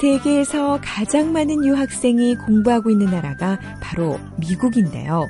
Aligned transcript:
세계에서 0.00 0.78
가장 0.82 1.32
많은 1.32 1.64
유학생이 1.64 2.36
공부하고 2.36 2.90
있는 2.90 3.06
나라가 3.06 3.58
바로 3.80 4.20
미국인데요. 4.38 5.26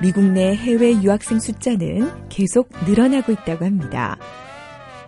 미국 0.00 0.24
내 0.24 0.54
해외 0.54 0.92
유학생 1.02 1.38
숫자는 1.38 2.28
계속 2.28 2.70
늘어나고 2.86 3.32
있다고 3.32 3.64
합니다. 3.64 4.16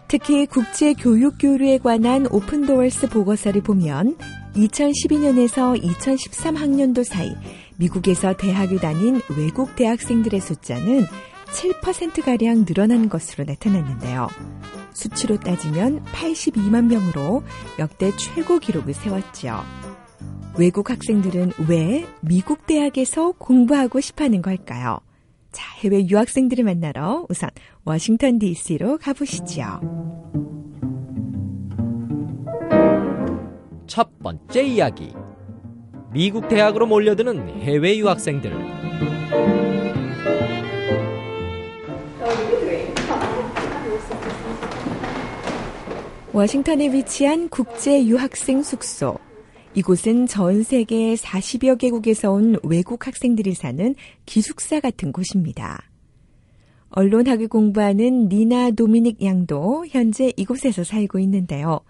특히 0.08 0.46
국제 0.46 0.92
교육 0.94 1.36
교류에 1.40 1.78
관한 1.78 2.26
오픈도어스 2.30 3.08
보고서를 3.08 3.62
보면 3.62 4.16
2012년에서 4.54 5.82
2013학년도 5.82 7.02
사이 7.04 7.34
미국에서 7.76 8.34
대학을 8.36 8.78
다닌 8.78 9.20
외국 9.36 9.74
대학생들의 9.74 10.40
숫자는 10.40 11.06
7%가량 11.46 12.64
늘어난 12.64 13.08
것으로 13.08 13.44
나타났는데요. 13.44 14.28
수치로 14.96 15.38
따지면 15.38 16.02
82만 16.06 16.86
명으로 16.86 17.42
역대 17.78 18.10
최고 18.16 18.58
기록을 18.58 18.94
세웠죠. 18.94 19.60
외국 20.58 20.90
학생들은 20.90 21.52
왜 21.68 22.06
미국 22.22 22.66
대학에서 22.66 23.32
공부하고 23.32 24.00
싶어 24.00 24.24
하는 24.24 24.40
걸까요? 24.40 25.00
자, 25.52 25.70
해외 25.80 26.06
유학생들을 26.08 26.64
만나러 26.64 27.26
우선 27.28 27.50
워싱턴 27.84 28.38
DC로 28.38 28.98
가보시죠. 28.98 29.80
첫 33.86 34.18
번째 34.18 34.62
이야기. 34.62 35.12
미국 36.12 36.48
대학으로 36.48 36.86
몰려드는 36.86 37.60
해외 37.60 37.98
유학생들. 37.98 39.15
워싱턴에 46.36 46.92
위치한 46.92 47.48
국제 47.48 48.04
유학생 48.04 48.62
숙소. 48.62 49.16
이곳은 49.72 50.26
전 50.26 50.62
세계 50.62 51.14
40여 51.14 51.78
개국에서 51.78 52.30
온 52.30 52.58
외국 52.62 53.06
학생들이 53.06 53.54
사는 53.54 53.94
기숙사 54.26 54.80
같은 54.80 55.12
곳입니다. 55.12 55.90
언론학을 56.90 57.48
공부하는 57.48 58.28
니나 58.28 58.70
도미닉 58.72 59.24
양도 59.24 59.86
현재 59.88 60.30
이곳에서 60.36 60.84
살고 60.84 61.20
있는데요. 61.20 61.80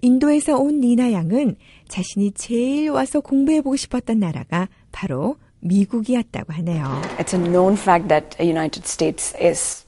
인도에서 0.00 0.56
온 0.56 0.80
니나 0.80 1.12
양은 1.12 1.56
자신이 1.86 2.32
제일 2.32 2.88
와서 2.88 3.20
공부해보고 3.20 3.76
싶었던 3.76 4.18
나라가 4.18 4.70
바로 4.90 5.36
미국이었다고 5.60 6.54
하네요. 6.54 7.02
It's 7.18 7.34
a 7.34 7.44
known 7.44 7.74
fact 7.74 8.08
that 8.08 8.38
United 8.40 8.88
States 8.88 9.36
is 9.38 9.85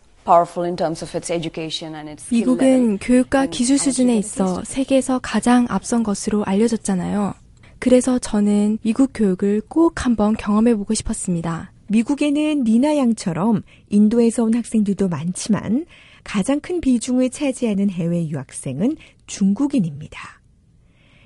미국은 2.30 2.98
교육과 2.98 3.46
기술 3.46 3.78
수준에 3.78 4.18
있어 4.18 4.62
세계에서 4.62 5.20
가장 5.20 5.64
앞선 5.70 6.02
것으로 6.02 6.44
알려졌잖아요. 6.44 7.32
그래서 7.78 8.18
저는 8.18 8.78
미국 8.82 9.12
교육을 9.14 9.62
꼭 9.68 10.04
한번 10.04 10.34
경험해 10.36 10.74
보고 10.74 10.92
싶었습니다. 10.92 11.72
미국에는 11.88 12.64
니나 12.64 12.98
양처럼 12.98 13.62
인도에서 13.88 14.44
온 14.44 14.54
학생들도 14.54 15.08
많지만 15.08 15.86
가장 16.24 16.60
큰 16.60 16.82
비중을 16.82 17.30
차지하는 17.30 17.88
해외 17.88 18.28
유학생은 18.28 18.96
중국인입니다. 19.26 20.42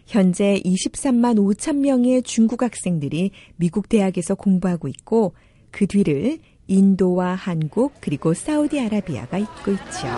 현재 0.07 0.61
23만 0.65 1.39
5천 1.39 1.79
명의 1.79 2.23
중국 2.23 2.63
학생들이 2.63 3.33
미국 3.57 3.89
대학에서 3.89 4.37
공부하고 4.37 4.87
있고 4.87 5.35
그 5.73 5.89
뒤를 5.89 6.39
인도와 6.67 7.35
한국 7.35 7.93
그리고 8.01 8.35
사우디아라비아가 8.35 9.39
잇고 9.39 9.73
있죠. 9.73 10.09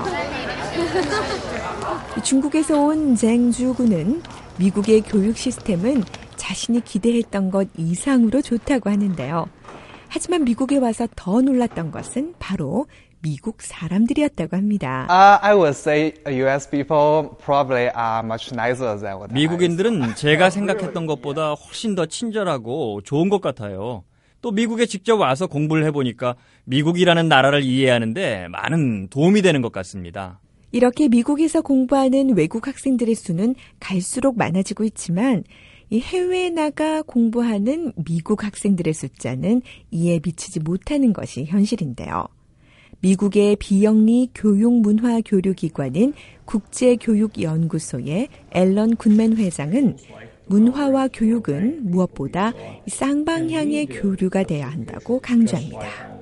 중국에서 2.22 2.80
온 2.80 3.14
쟁주군은 3.16 4.22
미국의 4.58 5.02
교육 5.02 5.36
시스템은 5.36 6.04
자신이 6.36 6.82
기대했던 6.82 7.50
것 7.50 7.68
이상으로 7.76 8.42
좋다고 8.42 8.90
하는데요. 8.90 9.46
하지만 10.08 10.44
미국에 10.44 10.76
와서 10.76 11.08
더 11.16 11.40
놀랐던 11.40 11.90
것은 11.90 12.34
바로 12.38 12.86
미국 13.20 13.62
사람들이었다고 13.62 14.56
합니다. 14.56 15.06
Uh, 15.08 15.38
I 15.42 15.54
would 15.54 15.76
say 15.76 16.12
U.S. 16.26 16.68
people 16.70 17.30
probably 17.42 17.84
are 17.86 18.20
much 18.22 18.52
nicer 18.52 18.98
than 19.00 19.16
what 19.16 19.32
미국인들은 19.32 20.14
제가 20.14 20.50
생각했던 20.50 21.06
것보다 21.06 21.54
훨씬 21.54 21.94
더 21.94 22.04
친절하고 22.06 23.00
좋은 23.02 23.30
것 23.30 23.40
같아요. 23.40 24.04
또 24.44 24.50
미국에 24.50 24.84
직접 24.84 25.18
와서 25.18 25.46
공부를 25.46 25.86
해보니까 25.86 26.36
미국이라는 26.64 27.28
나라를 27.28 27.62
이해하는데 27.62 28.48
많은 28.48 29.08
도움이 29.08 29.40
되는 29.40 29.62
것 29.62 29.72
같습니다. 29.72 30.38
이렇게 30.70 31.08
미국에서 31.08 31.62
공부하는 31.62 32.36
외국 32.36 32.66
학생들의 32.66 33.14
수는 33.14 33.54
갈수록 33.80 34.36
많아지고 34.36 34.84
있지만 34.84 35.44
이 35.88 35.98
해외에 35.98 36.50
나가 36.50 37.00
공부하는 37.00 37.94
미국 38.04 38.44
학생들의 38.44 38.92
숫자는 38.92 39.62
이에 39.90 40.20
미치지 40.22 40.60
못하는 40.60 41.14
것이 41.14 41.46
현실인데요. 41.46 42.26
미국의 43.00 43.56
비영리 43.56 44.28
교육문화 44.34 45.22
교류기관인 45.24 46.12
국제교육연구소의 46.44 48.28
앨런 48.50 48.96
군맨 48.96 49.38
회장은 49.38 49.96
문화와 50.46 51.08
교육은 51.08 51.90
무엇보다 51.90 52.52
쌍방향의 52.86 53.86
교류가 53.86 54.44
돼야 54.44 54.68
한다고 54.68 55.20
강조합니다. 55.20 56.14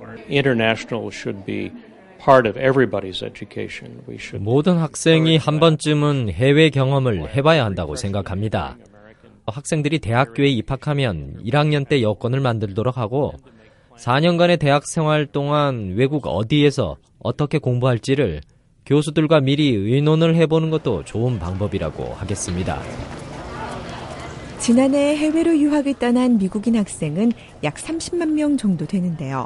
모든 4.39 4.77
학생이 4.77 5.37
한 5.37 5.59
번쯤은 5.59 6.29
해외 6.29 6.69
경험을 6.69 7.35
해봐야 7.35 7.65
한다고 7.65 7.95
생각합니다. 7.95 8.77
학생들이 9.45 9.99
대학교에 9.99 10.47
입학하면 10.47 11.43
1학년 11.43 11.87
때 11.87 12.01
여권을 12.01 12.39
만들도록 12.39 12.97
하고 12.97 13.33
4년간의 13.97 14.59
대학 14.59 14.87
생활 14.87 15.25
동안 15.25 15.95
외국 15.95 16.25
어디에서 16.25 16.95
어떻게 17.19 17.57
공부할지를 17.57 18.41
교수들과 18.85 19.41
미리 19.41 19.69
의논을 19.69 20.35
해보는 20.35 20.69
것도 20.69 21.03
좋은 21.03 21.39
방법이라고 21.39 22.05
하겠습니다. 22.15 22.81
지난해 24.63 25.17
해외로 25.17 25.59
유학을 25.59 25.95
떠난 25.95 26.37
미국인 26.37 26.77
학생은 26.77 27.33
약 27.63 27.73
30만 27.75 28.29
명 28.29 28.55
정도 28.55 28.85
되는데요. 28.85 29.45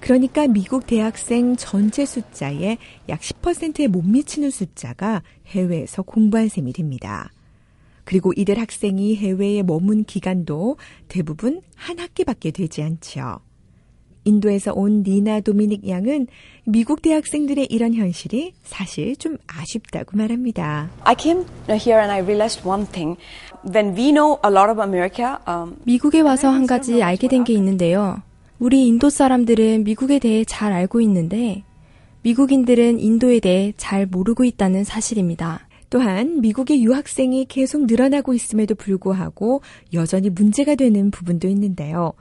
그러니까 0.00 0.46
미국 0.46 0.86
대학생 0.86 1.54
전체 1.56 2.06
숫자의 2.06 2.78
약 3.10 3.20
10%에 3.20 3.88
못 3.88 4.00
미치는 4.06 4.48
숫자가 4.48 5.22
해외에서 5.48 6.00
공부한 6.00 6.48
셈이 6.48 6.72
됩니다. 6.72 7.30
그리고 8.04 8.32
이들 8.34 8.58
학생이 8.58 9.16
해외에 9.16 9.62
머문 9.62 10.04
기간도 10.04 10.78
대부분 11.08 11.60
한 11.74 11.98
학기밖에 11.98 12.50
되지 12.50 12.82
않지요. 12.82 13.40
인도에서 14.24 14.72
온 14.74 15.02
니나 15.06 15.40
도미닉 15.40 15.88
양은 15.88 16.26
미국 16.64 17.02
대학생들의 17.02 17.66
이런 17.70 17.94
현실이 17.94 18.52
사실 18.62 19.16
좀 19.16 19.38
아쉽다고 19.46 20.16
말합니다. 20.16 20.90
I 21.04 21.14
came 21.18 21.44
here 21.70 21.98
and 21.98 22.12
I 22.12 22.20
realized 22.20 22.66
one 22.68 22.86
thing. 22.86 23.18
When 23.64 23.96
we 23.96 24.10
know 24.10 24.38
a 24.44 24.50
lot 24.52 24.70
of 24.70 24.80
America, 24.80 25.36
um, 25.48 25.76
미국에 25.84 26.20
와서 26.20 26.48
한 26.48 26.66
가지 26.66 27.02
알게 27.02 27.28
된 27.28 27.44
게 27.44 27.52
있는데요. 27.54 28.20
우리 28.58 28.86
인도 28.86 29.08
사람들은 29.08 29.84
미국에 29.84 30.18
대해 30.18 30.44
잘 30.44 30.72
알고 30.72 31.00
있는데 31.00 31.62
미국인들은 32.22 32.98
인도에 33.00 33.40
대해 33.40 33.72
잘 33.76 34.04
모르고 34.06 34.44
있다는 34.44 34.84
사실입니다. 34.84 35.66
또한 35.90 36.40
미국의 36.42 36.82
유학생이 36.82 37.46
계속 37.46 37.86
늘어나고 37.86 38.34
있음에도 38.34 38.74
불구하고 38.74 39.62
여전히 39.94 40.28
문제가 40.28 40.74
되는 40.74 41.10
부분도 41.10 41.48
있는데요. 41.48 42.12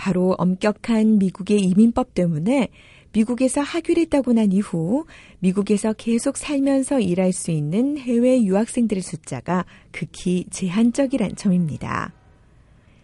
바로 0.00 0.34
엄격한 0.38 1.18
미국의 1.18 1.60
이민법 1.60 2.14
때문에 2.14 2.68
미국에서 3.12 3.60
학위를 3.60 4.06
따고 4.06 4.32
난 4.32 4.50
이후 4.50 5.04
미국에서 5.40 5.92
계속 5.92 6.38
살면서 6.38 7.00
일할 7.00 7.34
수 7.34 7.50
있는 7.50 7.98
해외 7.98 8.42
유학생들의 8.42 9.02
숫자가 9.02 9.66
극히 9.92 10.46
제한적이란 10.48 11.36
점입니다. 11.36 12.14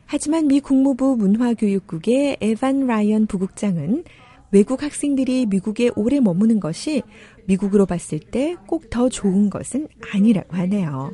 하지만 0.06 0.48
미 0.48 0.60
국무부 0.60 1.16
문화교육국의 1.19 2.38
에반 2.40 2.87
라이언 2.87 3.26
부국장은 3.26 4.04
외국 4.52 4.82
학생들이 4.82 5.46
미국에 5.46 5.90
오래 5.96 6.20
머무는 6.20 6.60
것이 6.60 7.02
미국으로 7.46 7.87
봤을 7.87 8.19
때 8.19 8.56
꼭 8.66 8.90
더 8.90 9.08
좋은 9.08 9.50
것은 9.50 9.88
아니라고 10.12 10.56
하네요. 10.56 11.12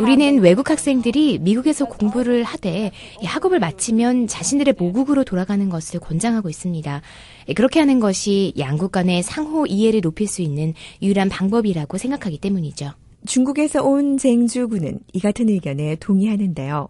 우리는 0.00 0.38
외국 0.40 0.70
학생들이 0.70 1.38
미국에서 1.40 1.84
공부를 1.86 2.42
하되 2.44 2.90
이 3.20 3.24
학업을 3.26 3.58
마치면 3.58 4.26
자신들의 4.28 4.74
모국으로 4.78 5.24
돌아가는 5.24 5.68
것을 5.68 6.00
권장하고 6.00 6.48
있습니다. 6.48 7.02
예, 7.48 7.52
그렇게 7.52 7.80
하는 7.80 8.00
것이 8.00 8.52
양국 8.58 8.92
간의 8.92 9.22
상호 9.22 9.66
이해를 9.66 10.00
높일 10.00 10.26
수 10.26 10.42
있는 10.42 10.74
유일한 11.02 11.28
방법이라고 11.28 11.98
생각하기 11.98 12.38
때문이죠. 12.38 12.92
중국에서 13.26 13.82
온 13.82 14.18
쟁주군은 14.18 15.00
이 15.12 15.20
같은 15.20 15.48
의견에 15.48 15.96
동의하는데요. 15.96 16.88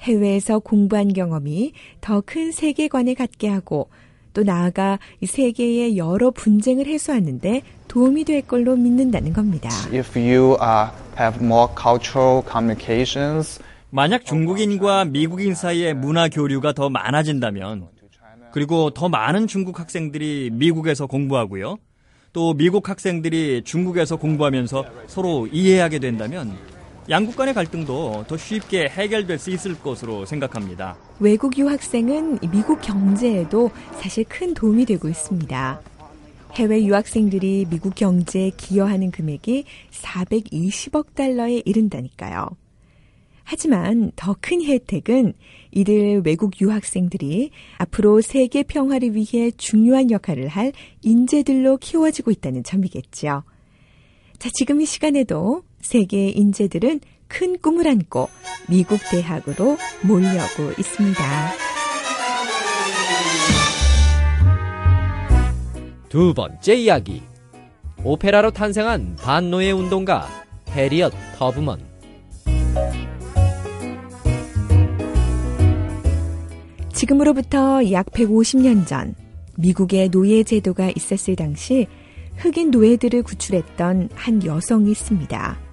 해외에서 0.00 0.58
공부한 0.58 1.12
경험이 1.12 1.72
더 2.00 2.20
큰 2.20 2.52
세계관을 2.52 3.14
갖게 3.14 3.48
하고 3.48 3.88
또 4.32 4.42
나아가 4.42 4.98
이 5.20 5.26
세계의 5.26 5.96
여러 5.96 6.30
분쟁을 6.30 6.86
해소하는데 6.86 7.62
도움이 7.88 8.24
될 8.24 8.42
걸로 8.42 8.76
믿는다는 8.76 9.32
겁니다. 9.32 9.70
If 9.92 10.18
you 10.18 10.56
uh, 10.60 10.90
have 11.18 11.42
more 11.42 11.72
cultural 11.80 12.42
communications, 12.46 13.62
만약 13.90 14.26
중국인과 14.26 15.06
미국인 15.06 15.54
사이의 15.54 15.94
문화 15.94 16.28
교류가 16.28 16.72
더 16.74 16.90
많아진다면 16.90 17.86
그리고 18.52 18.90
더 18.90 19.08
많은 19.08 19.46
중국 19.46 19.80
학생들이 19.80 20.50
미국에서 20.52 21.06
공부하고요. 21.06 21.78
또 22.32 22.52
미국 22.52 22.90
학생들이 22.90 23.62
중국에서 23.64 24.16
공부하면서 24.16 24.84
서로 25.06 25.46
이해하게 25.46 25.98
된다면 26.00 26.52
양국 27.08 27.36
간의 27.36 27.54
갈등도 27.54 28.24
더 28.26 28.36
쉽게 28.36 28.88
해결될 28.88 29.38
수 29.38 29.50
있을 29.50 29.78
것으로 29.80 30.26
생각합니다. 30.26 30.96
외국 31.20 31.56
유학생은 31.56 32.40
미국 32.50 32.80
경제에도 32.80 33.70
사실 34.00 34.24
큰 34.24 34.54
도움이 34.54 34.86
되고 34.86 35.08
있습니다. 35.08 35.80
해외 36.54 36.84
유학생들이 36.84 37.66
미국 37.70 37.94
경제에 37.94 38.50
기여하는 38.56 39.10
금액이 39.12 39.64
420억 39.92 41.14
달러에 41.14 41.62
이른다니까요. 41.64 42.48
하지만 43.44 44.10
더 44.16 44.34
큰 44.40 44.64
혜택은 44.64 45.34
이들 45.70 46.22
외국 46.24 46.60
유학생들이 46.60 47.50
앞으로 47.78 48.20
세계 48.20 48.64
평화를 48.64 49.14
위해 49.14 49.52
중요한 49.52 50.10
역할을 50.10 50.48
할 50.48 50.72
인재들로 51.02 51.76
키워지고 51.76 52.32
있다는 52.32 52.64
점이겠죠. 52.64 53.44
자, 54.38 54.50
지금 54.52 54.80
이 54.80 54.86
시간에도 54.86 55.62
세계의 55.86 56.36
인재들은 56.36 57.00
큰 57.28 57.58
꿈을 57.58 57.86
안고 57.88 58.28
미국 58.68 58.98
대학으로 59.10 59.78
몰려오고 60.02 60.72
있습니다. 60.78 61.22
두 66.08 66.34
번째 66.34 66.74
이야기. 66.74 67.22
오페라로 68.02 68.50
탄생한 68.50 69.16
반노예 69.16 69.70
운동가 69.70 70.28
해리엇 70.70 71.12
터브먼. 71.36 71.80
지금으로부터 76.92 77.92
약 77.92 78.06
150년 78.06 78.86
전 78.86 79.14
미국의 79.56 80.08
노예 80.10 80.42
제도가 80.42 80.90
있었을 80.96 81.36
당시 81.36 81.86
흑인 82.36 82.70
노예들을 82.70 83.22
구출했던 83.22 84.10
한 84.14 84.44
여성이 84.44 84.90
있습니다. 84.92 85.65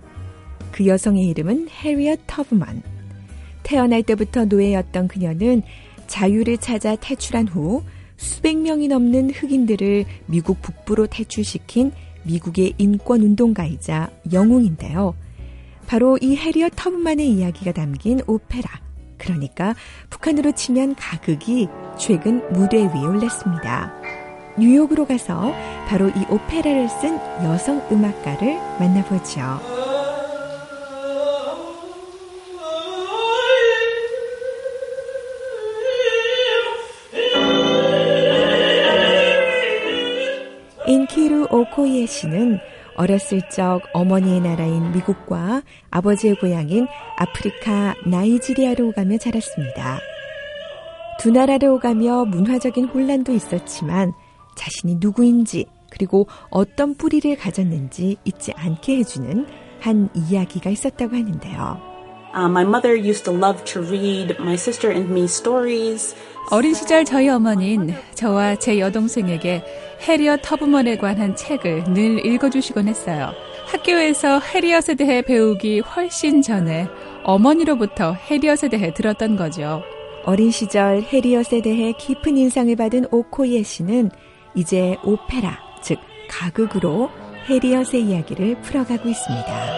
그 0.74 0.88
여성의 0.88 1.28
이름은 1.28 1.70
해리엇 1.70 2.22
터브먼. 2.28 2.82
태어날 3.62 4.04
때부터 4.04 4.46
노예였던 4.46 5.08
그녀는 5.08 5.62
자유를 6.08 6.58
찾아 6.58 6.96
탈출한 6.96 7.48
후 7.48 7.84
수백 8.18 8.58
명이 8.58 8.88
넘는 8.88 9.30
흑인들을 9.30 10.06
미국 10.26 10.62
북부로 10.62 11.08
탈출시킨 11.08 11.92
미국의 12.24 12.74
인권 12.78 13.22
운동가이자 13.22 14.10
영웅인데요. 14.34 15.16
바로 15.88 16.18
이 16.22 16.36
해리엇 16.36 16.74
터브만의 16.76 17.30
이야기가 17.30 17.72
담긴 17.74 18.22
오페라. 18.26 18.70
그러니까 19.18 19.76
북한으로 20.10 20.54
치면 20.54 20.96
가극이 20.96 21.68
최근 22.00 22.42
무대 22.52 22.78
위에 22.78 23.06
올랐습니다. 23.06 23.94
뉴욕으로 24.58 25.06
가서 25.06 25.54
바로 25.88 26.10
이 26.10 26.26
오페라를 26.30 26.90
쓴 26.90 27.18
여성 27.44 27.82
음악가를 27.92 28.56
만나보죠. 28.80 29.73
오코이에 41.54 42.08
씨는 42.08 42.58
어렸을 42.96 43.48
적 43.50 43.82
어머니의 43.94 44.42
나라인 44.42 44.92
미국과 44.92 45.62
아버지의 45.92 46.36
고향인 46.36 46.88
아프리카 47.16 47.94
나이지리아로 48.08 48.88
오가며 48.88 49.20
자랐습니다. 49.20 50.00
두 51.20 51.30
나라를 51.30 51.70
오가며 51.70 52.26
문화적인 52.26 52.86
혼란도 52.86 53.34
있었지만 53.34 54.14
자신이 54.56 54.96
누구인지 55.00 55.68
그리고 55.92 56.28
어떤 56.50 56.96
뿌리를 56.96 57.36
가졌는지 57.38 58.18
잊지 58.26 58.54
않게 58.56 58.98
해주는 58.98 59.46
한 59.80 60.10
이야기가 60.16 60.72
있었다고 60.72 61.16
하는데요. 61.16 61.93
Uh, 62.36 62.50
my 62.50 62.64
mother 62.64 62.96
used 62.96 63.26
to 63.26 63.32
love 63.32 63.64
to 63.64 63.82
read 63.82 64.36
my 64.40 64.56
sister 64.56 64.92
and 64.92 65.10
me 65.12 65.26
stories. 65.26 66.16
어린 66.50 66.74
시절 66.74 67.06
저희 67.06 67.30
어머니는 67.30 67.96
저와 68.16 68.56
제 68.56 68.80
여동생에게 68.80 69.64
해리엇 70.02 70.42
터브먼에 70.42 70.98
관한 70.98 71.36
책을 71.36 71.86
늘 71.94 72.26
읽어주시곤 72.26 72.88
했어요. 72.88 73.32
학교에서 73.68 74.40
해리엇에 74.40 74.96
대해 74.96 75.22
배우기 75.22 75.80
훨씬 75.82 76.42
전에 76.42 76.88
어머니로부터 77.24 78.14
해리엇에 78.14 78.68
대해 78.68 78.94
들었던 78.94 79.36
거죠. 79.38 79.84
어린 80.26 80.52
시절 80.52 81.02
해리엇에 81.02 81.62
대해 81.62 81.94
깊은 81.94 82.36
인상을 82.36 82.76
받은 82.76 83.06
오코예 83.12 83.64
씨는 83.64 84.10
이제 84.56 84.98
오페라, 85.04 85.60
즉 85.82 86.00
가극으로 86.30 87.10
해리엇의 87.48 88.04
이야기를 88.04 88.62
풀어가고 88.62 89.08
있습니다. 89.08 89.73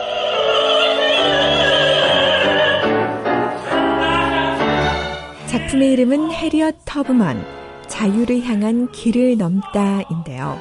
작품의 5.56 5.94
이름은 5.94 6.32
해리엇 6.34 6.80
터브먼, 6.84 7.42
자유를 7.88 8.44
향한 8.44 8.92
길을 8.92 9.38
넘다인데요. 9.38 10.60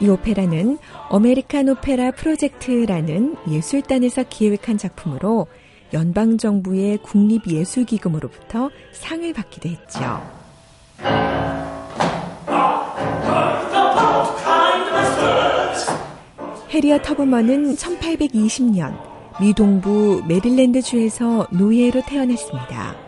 이 0.00 0.08
오페라는 0.08 0.78
어메리칸 1.10 1.68
오페라 1.68 2.10
프로젝트라는 2.10 3.36
예술단에서 3.48 4.24
기획한 4.28 4.78
작품으로 4.78 5.46
연방정부의 5.92 6.98
국립예술기금으로부터 7.04 8.70
상을 8.90 9.32
받기도 9.32 9.68
했죠. 9.68 10.20
해리엇 16.70 17.02
터브먼은 17.02 17.76
1820년 17.76 18.98
미 19.40 19.54
동부 19.54 20.24
메릴랜드주에서 20.26 21.46
노예로 21.52 22.02
태어났습니다. 22.08 23.05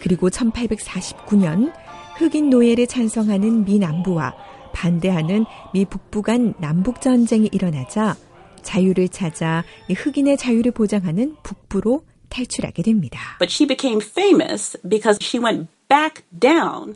그리고 0.00 0.30
1849년 0.30 1.72
흑인 2.16 2.50
노예를 2.50 2.86
찬성하는 2.86 3.64
미 3.64 3.78
남부와 3.78 4.34
반대하는 4.72 5.44
미 5.72 5.84
북부 5.84 6.22
간 6.22 6.54
남북 6.58 7.00
전쟁이 7.00 7.48
일어나자 7.52 8.16
자유를 8.62 9.08
찾아 9.08 9.64
흑인의 9.88 10.36
자유를 10.36 10.72
보장하는 10.72 11.36
북부로 11.42 12.04
탈출하게 12.28 12.82
됩니다. 12.82 13.20
But 13.38 13.52
she 13.52 13.66
became 13.66 14.00
famous 14.00 14.78
because 14.88 15.18
she 15.20 15.42
went. 15.42 15.68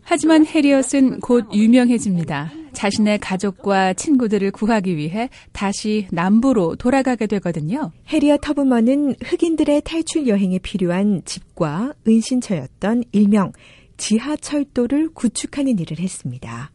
하지만 0.05 0.47
해리엇은 0.47 1.19
곧 1.19 1.53
유명해집니다. 1.53 2.53
자신의 2.73 3.19
가족과 3.19 3.93
친구들을 3.95 4.53
구하기 4.53 4.97
위해 4.97 5.31
다시 5.53 6.07
남부로 6.13 6.77
돌아가게 6.77 7.27
되거든요. 7.27 7.91
해리엇 8.09 8.41
터브먼은 8.41 9.17
흑인들의 9.21 9.83
탈출 9.85 10.29
여행에 10.29 10.59
필요한 10.61 11.23
집과 11.25 11.95
은신처였던 12.07 13.05
일명 13.11 13.53
지하철도를 13.97 15.11
구축하는 15.13 15.79
일을 15.81 15.99
했습니다. 15.99 16.71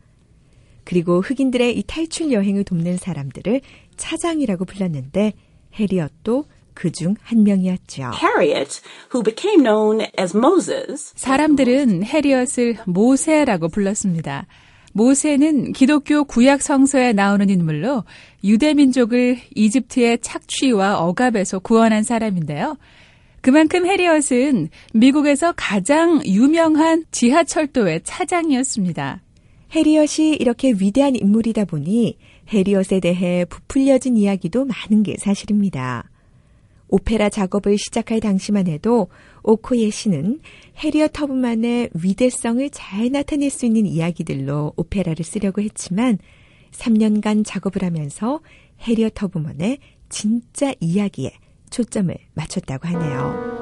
그리고 0.84 1.22
흑인들의 1.22 1.78
이 1.78 1.84
탈출 1.88 2.34
여행을 2.34 2.66
돕는 2.66 2.98
사람들을 2.98 3.62
차장이라고 3.96 4.66
불렀는데 4.66 5.34
해리엇도 5.76 6.46
그중 6.74 7.16
한 7.22 7.44
명이었죠. 7.44 8.12
Harriet, 8.22 8.82
who 9.14 9.24
became 9.24 9.64
known 9.64 10.08
as 10.20 10.36
Moses. 10.36 11.14
사람들은 11.16 12.04
해리엇을 12.04 12.78
모세라고 12.86 13.70
불렀습니다. 13.70 14.48
모세는 14.94 15.74
기독교 15.74 16.24
구약 16.24 16.62
성서에 16.62 17.14
나오는 17.14 17.50
인물로 17.50 18.04
유대 18.44 18.74
민족을 18.74 19.38
이집트의 19.56 20.20
착취와 20.22 21.00
억압에서 21.00 21.60
구원한 21.60 22.04
사람인데요. 22.04 22.78
그만큼 23.42 23.86
해리엇은 23.86 24.70
미국에서 24.94 25.54
가장 25.56 26.22
유명한 26.26 27.06
지하철도의 27.12 28.02
차장이었습니다. 28.04 29.22
해리엇이 29.72 30.36
이렇게 30.40 30.72
위대한 30.72 31.16
인물이다 31.16 31.66
보니 31.66 32.18
해리엇에 32.50 33.00
대해 33.00 33.46
부풀려진 33.46 34.18
이야기도 34.18 34.66
많은 34.66 35.04
게 35.04 35.16
사실입니다. 35.18 36.09
오페라 36.90 37.30
작업을 37.30 37.78
시작할 37.78 38.20
당시만 38.20 38.68
해도 38.68 39.08
오코예 39.44 39.90
씨는 39.90 40.40
해리엇 40.84 41.14
터브만의 41.14 41.92
위대성을 41.94 42.70
잘 42.72 43.12
나타낼 43.12 43.50
수 43.50 43.66
있는 43.66 43.86
이야기들로 43.86 44.74
오페라를 44.76 45.24
쓰려고 45.24 45.62
했지만 45.62 46.18
3년간 46.72 47.46
작업을 47.46 47.84
하면서 47.84 48.42
해리엇 48.82 49.14
터브먼의 49.16 49.78
진짜 50.10 50.74
이야기에 50.80 51.32
초점을 51.70 52.16
맞췄다고 52.34 52.88
하네요. 52.88 53.60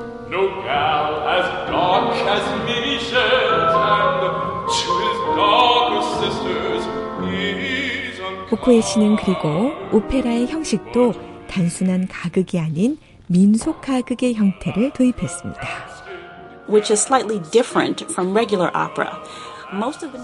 오코에 8.51 8.79
씨는 8.81 9.17
그리고 9.17 9.71
오페라의 9.91 10.47
형식도 10.47 11.13
단순한 11.49 12.07
가극이 12.07 12.59
아닌 12.59 12.97
민속 13.27 13.81
가극의 13.81 14.35
형태를 14.35 14.91
도입했습니다. 14.91 15.61
Which 16.69 16.91
is 16.91 17.05
slightly 17.05 17.41
different 17.51 18.05
from 18.05 18.31
regular 18.31 18.71
opera. 18.75 19.11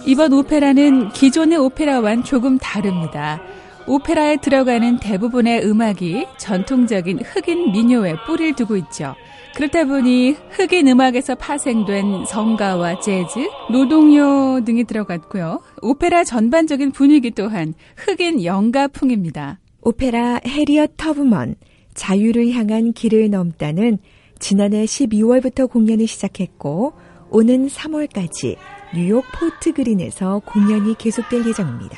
이번 0.06 0.32
오페라는 0.34 1.10
기존의 1.10 1.58
오페라와는 1.58 2.24
조금 2.24 2.58
다릅니다. 2.58 3.42
오페라에 3.86 4.38
들어가는 4.38 5.00
대부분의 5.00 5.66
음악이 5.66 6.26
전통적인 6.38 7.20
흑인 7.20 7.74
민요에 7.74 8.16
뿌리를 8.26 8.56
두고 8.56 8.78
있죠. 8.78 9.16
그렇다 9.56 9.84
보니 9.84 10.38
흑인 10.52 10.88
음악에서 10.88 11.36
파생된 11.36 12.26
성가와 12.26 13.02
재즈, 13.02 13.50
노동요 13.70 14.64
등이 14.64 14.86
들어갔고요. 14.86 15.62
오페라 15.82 16.24
전반적인 16.24 16.92
분위기 16.92 17.32
또한 17.32 17.74
흑인 17.98 18.44
영가풍입니다. 18.44 19.60
오페라 19.82 20.40
해리엇 20.48 20.96
터브먼 20.96 21.56
자유를 21.94 22.52
향한 22.52 22.94
길을 22.94 23.30
넘다는 23.30 24.00
지난해 24.40 24.86
12월부터 24.86 25.70
공연을 25.70 26.08
시작했고 26.08 26.94
오는 27.30 27.68
3월까지 27.68 28.58
뉴욕 28.94 29.24
포트 29.34 29.74
그린에서 29.74 30.42
공연이 30.46 30.96
계속될 30.98 31.48
예정입니다. 31.48 31.98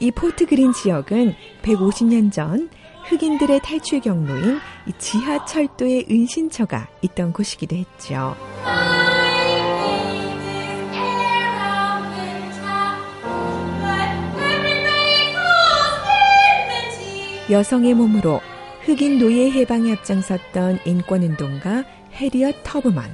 이 0.00 0.10
포트 0.10 0.46
그린 0.46 0.72
지역은 0.72 1.34
150년 1.62 2.32
전 2.32 2.68
흑인들의 3.04 3.60
탈출 3.62 4.00
경로인 4.00 4.58
지하철도의 4.98 6.06
은신처가 6.10 6.88
있던 7.02 7.32
곳이기도 7.32 7.76
했죠. 7.76 8.34
여성의 17.48 17.94
몸으로 17.94 18.40
흑인 18.86 19.18
노예 19.18 19.50
해방에 19.50 19.92
앞장섰던 19.94 20.78
인권운동가 20.84 21.84
해리엇 22.12 22.54
터브먼. 22.62 23.04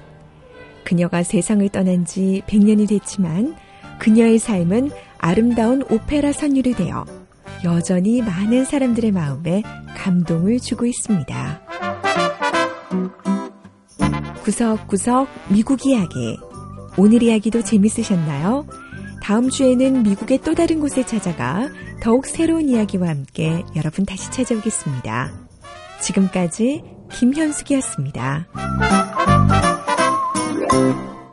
그녀가 0.84 1.22
세상을 1.22 1.66
떠난 1.70 2.04
지 2.04 2.42
100년이 2.46 2.90
됐지만 2.90 3.56
그녀의 3.98 4.38
삶은 4.38 4.90
아름다운 5.16 5.82
오페라 5.90 6.30
선율이 6.30 6.74
되어 6.74 7.06
여전히 7.64 8.20
많은 8.20 8.66
사람들의 8.66 9.12
마음에 9.12 9.62
감동을 9.96 10.60
주고 10.60 10.84
있습니다. 10.84 11.62
구석구석 14.42 15.26
미국 15.48 15.86
이야기. 15.86 16.36
오늘 16.98 17.22
이야기도 17.22 17.62
재밌으셨나요? 17.62 18.66
다음 19.22 19.48
주에는 19.48 20.02
미국의 20.02 20.42
또 20.42 20.54
다른 20.54 20.80
곳에 20.80 21.06
찾아가 21.06 21.70
더욱 22.02 22.26
새로운 22.26 22.68
이야기와 22.68 23.08
함께 23.08 23.62
여러분 23.74 24.04
다시 24.04 24.30
찾아오겠습니다. 24.32 25.51
지금까지 26.02 26.82
김현숙이었습니다. 27.10 28.48